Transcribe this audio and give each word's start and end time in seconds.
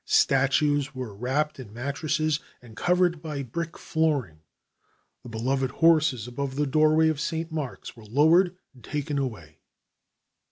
Statues 0.03 0.95
were 0.95 1.13
wrapped 1.13 1.59
in 1.59 1.71
mattresses 1.71 2.39
and 2.59 2.75
covered 2.75 3.21
by 3.21 3.43
brick 3.43 3.77
flooring; 3.77 4.39
the 5.21 5.29
beloved 5.29 5.69
horses 5.69 6.27
above 6.27 6.55
the 6.55 6.65
doorway 6.65 7.07
of 7.07 7.19
St. 7.21 7.51
Mark's 7.51 7.95
were 7.95 8.05
lowered 8.07 8.57
and 8.73 8.83
taken 8.83 9.19
away. 9.19 9.59